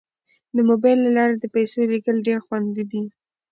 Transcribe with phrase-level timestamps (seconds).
[0.55, 3.01] د موبایل له لارې د پيسو لیږل ډیر خوندي دي.